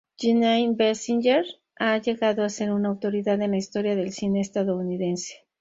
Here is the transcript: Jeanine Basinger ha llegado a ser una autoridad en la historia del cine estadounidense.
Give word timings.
Jeanine 0.17 0.73
Basinger 0.79 1.45
ha 1.75 1.95
llegado 1.99 2.43
a 2.43 2.49
ser 2.49 2.71
una 2.71 2.89
autoridad 2.89 3.39
en 3.43 3.51
la 3.51 3.57
historia 3.57 3.95
del 3.95 4.11
cine 4.11 4.41
estadounidense. 4.41 5.45